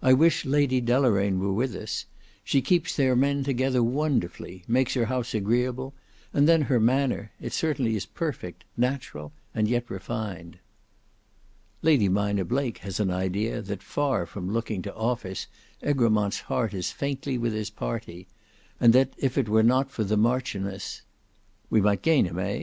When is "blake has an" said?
12.46-13.10